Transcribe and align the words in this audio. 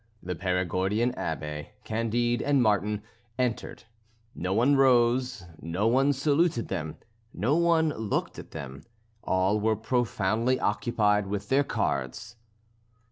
The 0.23 0.33
Perigordian 0.33 1.13
Abbé, 1.13 1.67
Candide 1.83 2.41
and 2.41 2.59
Martin 2.63 3.03
entered; 3.37 3.83
no 4.33 4.51
one 4.51 4.75
rose, 4.75 5.45
no 5.59 5.85
one 5.87 6.11
saluted 6.11 6.69
them, 6.69 6.97
no 7.35 7.55
one 7.55 7.89
looked 7.89 8.39
at 8.39 8.49
them; 8.49 8.81
all 9.23 9.59
were 9.59 9.75
profoundly 9.75 10.59
occupied 10.59 11.27
with 11.27 11.49
their 11.49 11.63
cards. 11.63 12.35